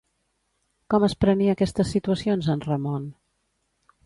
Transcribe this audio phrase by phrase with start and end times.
[0.93, 3.07] Com es prenia aquestes situacions en Ramon?